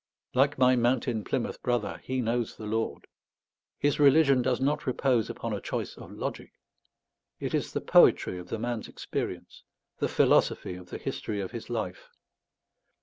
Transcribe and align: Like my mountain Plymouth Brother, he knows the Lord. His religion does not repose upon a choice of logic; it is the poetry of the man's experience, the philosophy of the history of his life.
Like 0.33 0.57
my 0.57 0.75
mountain 0.75 1.23
Plymouth 1.23 1.61
Brother, 1.61 1.99
he 2.03 2.21
knows 2.21 2.55
the 2.55 2.65
Lord. 2.65 3.05
His 3.77 3.99
religion 3.99 4.41
does 4.41 4.59
not 4.59 4.87
repose 4.87 5.29
upon 5.29 5.53
a 5.53 5.61
choice 5.61 5.95
of 5.95 6.11
logic; 6.13 6.53
it 7.39 7.53
is 7.53 7.71
the 7.71 7.81
poetry 7.81 8.39
of 8.39 8.49
the 8.49 8.57
man's 8.57 8.87
experience, 8.87 9.61
the 9.99 10.09
philosophy 10.09 10.73
of 10.73 10.89
the 10.89 10.97
history 10.97 11.39
of 11.39 11.51
his 11.51 11.69
life. 11.69 12.09